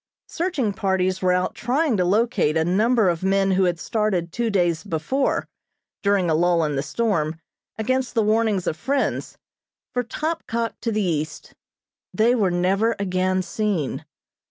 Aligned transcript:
Searching 0.27 0.73
parties 0.73 1.21
were 1.21 1.31
out 1.31 1.53
trying 1.53 1.95
to 1.97 2.03
locate 2.05 2.57
a 2.57 2.65
number 2.65 3.07
of 3.07 3.21
men 3.21 3.51
who 3.51 3.65
had 3.65 3.79
started 3.79 4.31
two 4.31 4.49
days 4.49 4.83
before, 4.83 5.47
during 6.01 6.27
a 6.27 6.33
lull 6.33 6.63
in 6.63 6.75
the 6.75 6.81
storm, 6.81 7.39
against 7.77 8.15
the 8.15 8.23
warnings 8.23 8.65
of 8.65 8.75
friends, 8.75 9.37
for 9.93 10.03
Topkok 10.03 10.73
to 10.81 10.91
the 10.91 11.03
east. 11.03 11.53
They 12.15 12.33
were 12.33 12.49
never 12.49 12.95
again 12.97 13.43
seen. 13.43 14.03